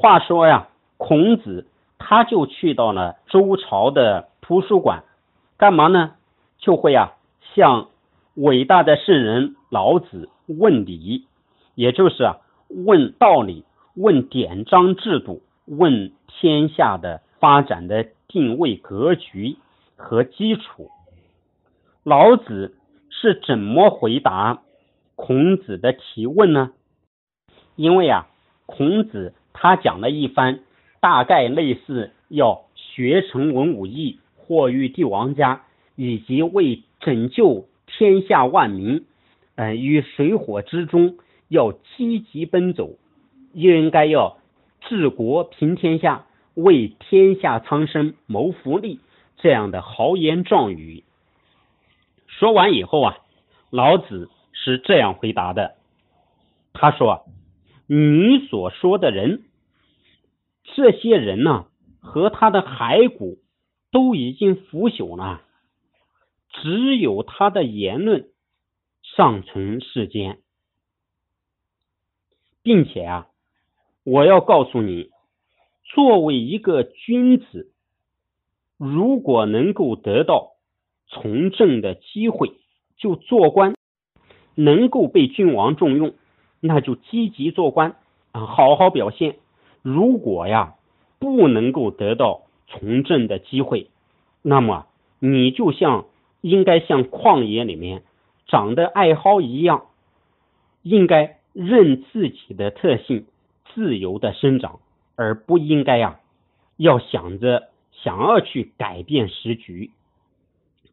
[0.00, 1.66] 话说呀，孔子
[1.98, 5.02] 他就去到了周朝的图书馆，
[5.56, 6.12] 干嘛呢？
[6.56, 7.16] 就会啊
[7.52, 7.88] 向
[8.34, 11.26] 伟大的圣人老子问礼，
[11.74, 12.36] 也就是啊
[12.68, 13.64] 问道理、
[13.96, 19.56] 问典章制度、问天下的发展的定位格局
[19.96, 20.92] 和基础。
[22.04, 22.76] 老子
[23.10, 24.62] 是怎么回答
[25.16, 26.70] 孔子的提问呢？
[27.74, 28.28] 因为啊，
[28.66, 30.60] 孔子他讲了一番，
[31.00, 35.64] 大概类似要学成文武艺，或于帝王家，
[35.96, 39.04] 以及为拯救天下万民，
[39.56, 41.16] 嗯，于水火之中
[41.48, 42.98] 要积极奔走，
[43.52, 44.38] 应该要
[44.82, 49.00] 治国平天下，为天下苍生谋福利，
[49.38, 51.02] 这样的豪言壮语。
[52.28, 53.18] 说完以后啊，
[53.70, 55.74] 老子是这样回答的
[56.72, 57.24] ：“他说，
[57.88, 59.42] 你所说的人，
[60.74, 61.66] 这些人呢，
[62.00, 63.38] 和他的骸骨
[63.90, 65.42] 都已经腐朽了，
[66.50, 68.28] 只有他的言论
[69.02, 70.40] 尚存世间，
[72.62, 73.28] 并且啊，
[74.04, 75.10] 我要告诉你，
[75.84, 77.72] 作为一个君子，
[78.76, 80.54] 如果能够得到。”
[81.10, 82.52] 从政的机会
[82.98, 83.74] 就做官，
[84.54, 86.12] 能够被君王重用，
[86.60, 87.96] 那就积极做官
[88.32, 89.38] 啊，好好表现。
[89.88, 90.74] 如果呀
[91.18, 93.88] 不能够得到从政的机会，
[94.42, 94.86] 那么
[95.18, 96.04] 你就像
[96.42, 98.02] 应该像旷野里面
[98.46, 99.86] 长的艾蒿一样，
[100.82, 103.26] 应该任自己的特性
[103.74, 104.80] 自由的生长，
[105.16, 106.20] 而不应该呀
[106.76, 109.90] 要想着想要去改变时局。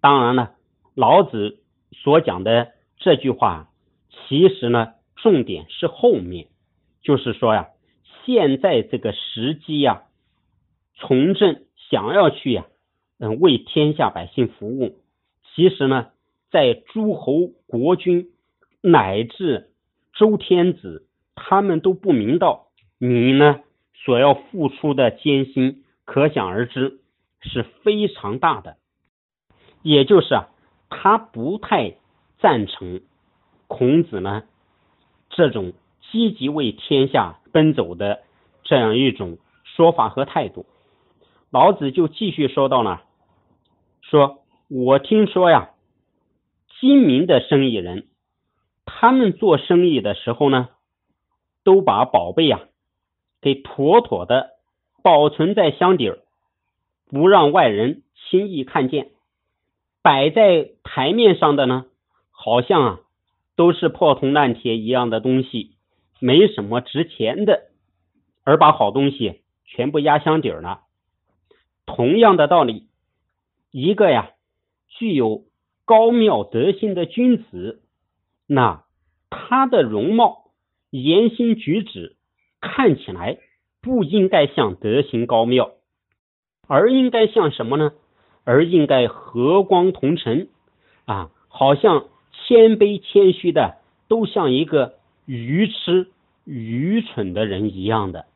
[0.00, 0.52] 当然了，
[0.94, 1.58] 老子
[1.92, 3.68] 所讲的这句话，
[4.28, 6.46] 其实呢，重点是后面，
[7.02, 7.68] 就是说呀，
[8.24, 10.04] 现在这个时机呀，
[10.94, 12.66] 从政想要去呀，
[13.18, 14.96] 嗯，为天下百姓服务，
[15.54, 16.08] 其实呢，
[16.50, 18.30] 在诸侯国君
[18.80, 19.70] 乃至
[20.12, 22.68] 周天子，他们都不明道，
[22.98, 23.60] 你呢
[23.94, 27.00] 所要付出的艰辛，可想而知，
[27.40, 28.76] 是非常大的。
[29.82, 30.48] 也就是啊，
[30.90, 31.96] 他不太
[32.38, 33.00] 赞成
[33.66, 34.44] 孔子呢
[35.30, 35.72] 这种
[36.10, 38.22] 积极为天下奔走的
[38.64, 40.66] 这样一种说法和态度。
[41.50, 43.02] 老子就继续说到了，
[44.00, 45.70] 说我听说呀，
[46.80, 48.08] 精明的生意人，
[48.86, 50.70] 他们做生意的时候呢，
[51.62, 52.60] 都把宝贝呀
[53.40, 54.52] 给妥妥的
[55.02, 56.20] 保存在箱底儿，
[57.10, 59.10] 不让外人轻易看见。
[60.00, 61.84] 摆在台面上的呢，
[62.30, 63.00] 好像啊
[63.56, 65.76] 都是破铜烂铁一样的东西，
[66.22, 67.64] 没什么值钱的，
[68.44, 70.82] 而把好东西全部压箱底儿了。
[71.84, 72.86] 同样的道理，
[73.72, 74.30] 一个呀
[74.86, 75.42] 具有
[75.84, 77.82] 高妙德性的君子，
[78.46, 78.84] 那
[79.30, 80.52] 他的容貌、
[80.90, 82.14] 言行举止
[82.60, 83.38] 看起来
[83.80, 85.72] 不应该像德行高妙，
[86.68, 87.94] 而应该像什么呢？
[88.44, 90.48] 而应该和光同尘
[91.04, 94.94] 啊，好像谦卑谦虚的，都像一个
[95.26, 96.10] 愚痴
[96.44, 98.26] 愚蠢的人一样的。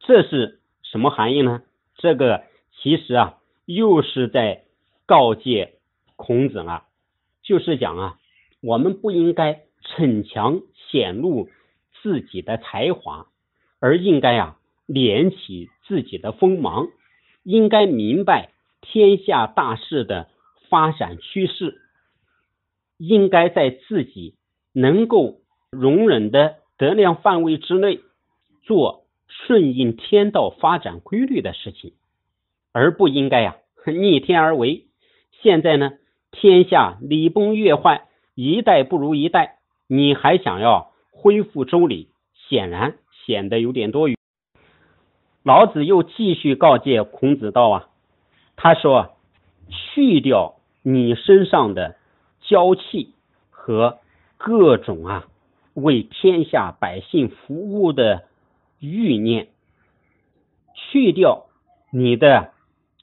[0.00, 1.62] 这是什么含义呢？
[1.96, 4.64] 这个其实啊，又是在
[5.06, 5.74] 告诫
[6.16, 6.84] 孔子了，
[7.42, 8.18] 就是讲啊，
[8.60, 11.48] 我们不应该逞强显露
[12.02, 13.28] 自己的才华，
[13.80, 16.88] 而应该啊，敛起自己的锋芒。
[17.42, 18.50] 应该明白
[18.80, 20.30] 天下大势的
[20.70, 21.82] 发展趋势，
[22.98, 24.34] 应该在自己
[24.72, 25.36] 能够
[25.70, 28.00] 容忍的德量范围之内，
[28.62, 31.92] 做顺应天道发展规律的事情，
[32.72, 33.56] 而不应该呀
[33.86, 34.86] 逆天而为。
[35.42, 35.92] 现在呢，
[36.30, 42.08] 天下礼崩乐坏，一代不如一代，你还想要恢复周礼，
[42.48, 44.16] 显然显得有点多余。
[45.42, 47.88] 老子又继续告诫孔子道啊，
[48.56, 49.16] 他说
[49.68, 51.96] ：“去掉你身上的
[52.46, 53.14] 娇气
[53.50, 53.98] 和
[54.36, 55.26] 各种啊
[55.74, 58.24] 为天下百姓服务的
[58.78, 59.48] 欲念，
[60.74, 61.46] 去掉
[61.90, 62.52] 你的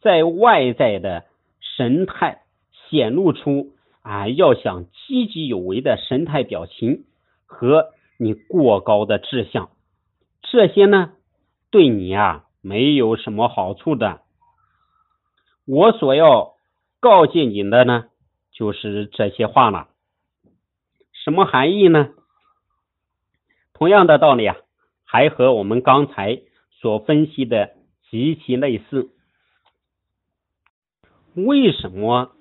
[0.00, 1.24] 在外在的
[1.60, 2.42] 神态，
[2.88, 3.72] 显露出
[4.02, 7.04] 啊要想积极有为的神态表情
[7.44, 9.70] 和你过高的志向，
[10.42, 11.12] 这些呢。”
[11.68, 14.22] 对你啊，没有什么好处的。
[15.66, 16.54] 我所要
[17.00, 18.06] 告诫你的呢，
[18.56, 19.88] 就是这些话了。
[21.12, 22.08] 什么含义呢？
[23.74, 24.56] 同样的道理啊，
[25.04, 27.74] 还和我们刚才所分析的
[28.08, 29.10] 极其类似。
[31.34, 32.32] 为什么？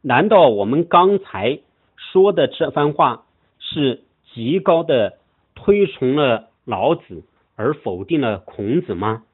[0.00, 1.60] 难道我们刚才
[1.96, 3.26] 说的这番话
[3.58, 5.18] 是极高的
[5.54, 7.24] 推崇了老子，
[7.56, 9.24] 而否定了孔子吗？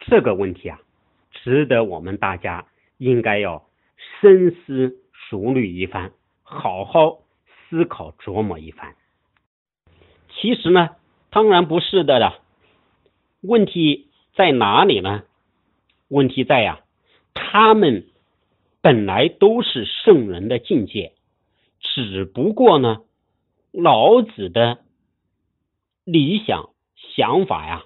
[0.00, 0.78] 这个问题啊，
[1.30, 2.66] 值得我们大家
[2.98, 3.64] 应该要
[4.20, 4.98] 深思
[5.28, 7.20] 熟虑一番，好好
[7.68, 8.96] 思考琢磨一番。
[10.30, 10.90] 其实呢，
[11.30, 12.40] 当然不是的了。
[13.40, 15.24] 问题在哪里呢？
[16.08, 16.80] 问题在呀，
[17.34, 18.06] 他们
[18.80, 21.12] 本来都是圣人的境界，
[21.80, 23.02] 只不过呢，
[23.72, 24.78] 老子的
[26.04, 26.70] 理想
[27.16, 27.84] 想法呀。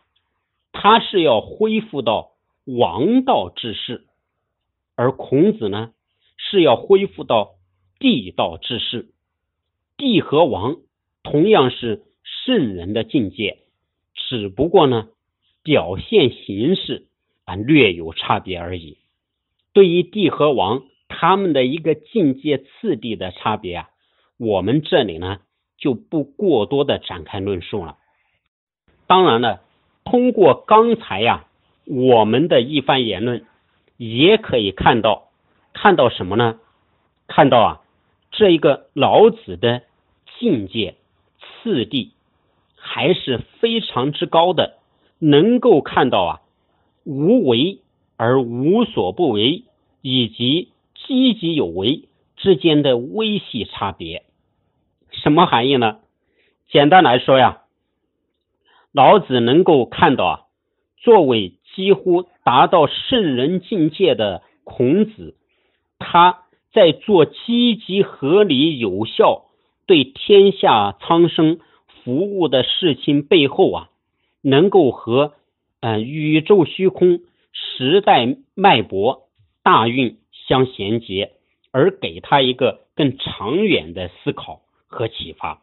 [0.70, 2.32] 他是要恢复到
[2.64, 4.06] 王道之势，
[4.94, 5.92] 而孔子呢
[6.52, 7.54] 是要恢复到
[7.98, 9.08] 地道之势。
[9.96, 10.76] 帝和王
[11.22, 13.58] 同样是圣人的境界，
[14.14, 15.08] 只不过呢
[15.64, 17.06] 表现形式
[17.44, 18.98] 啊略有差别而已。
[19.72, 23.88] 对于帝和王他们的一个境界次第的差别啊，
[24.36, 25.40] 我们这里呢
[25.78, 27.96] 就不过多的展开论述了。
[29.06, 29.62] 当然了。
[30.04, 31.46] 通过刚才呀，
[31.86, 33.46] 我们的一番言论，
[33.98, 35.30] 也可以看到，
[35.82, 36.60] 看到什么呢？
[37.26, 37.80] 看到啊，
[38.30, 39.82] 这一个老子的
[40.38, 40.94] 境界
[41.40, 42.12] 次第
[42.76, 44.78] 还是非常之高的，
[45.18, 46.40] 能够看到啊，
[47.02, 47.80] 无为
[48.16, 49.64] 而无所不为，
[50.02, 52.04] 以及积极有为
[52.36, 54.22] 之间的微细差别。
[55.10, 55.98] 什么含义呢？
[56.70, 57.62] 简单来说呀。
[58.92, 60.40] 老子能够看到啊，
[60.98, 65.34] 作为几乎达到圣人境界的孔子，
[66.02, 69.46] 他在做积极、合理、有效
[69.86, 71.60] 对天下苍生
[72.04, 73.88] 服务的事情背后啊，
[74.42, 75.32] 能够和
[75.80, 77.20] 嗯宇宙虚空、
[77.52, 79.28] 时代脉搏、
[79.62, 81.32] 大运相衔接，
[81.72, 85.61] 而给他一个更长远的思考和启发。